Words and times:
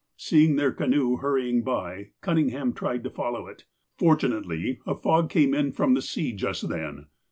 Seeing 0.17 0.55
their 0.55 0.71
canoe 0.71 1.17
hurrying 1.17 1.61
by, 1.61 2.07
Cunning 2.21 2.49
ham 2.49 2.73
tried 2.73 3.03
to 3.03 3.11
follow 3.11 3.45
it. 3.45 3.65
Fortunately, 3.99 4.79
a 4.87 4.95
fog 4.95 5.29
came 5.29 5.53
in 5.53 5.71
from 5.73 5.93
the 5.93 6.01
sea 6.01 6.31
just 6.33 6.67
then. 6.69 7.05